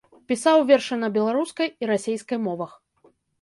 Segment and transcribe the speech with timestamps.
[0.29, 2.73] Пісаў вершы на беларускай і расейскай мовах.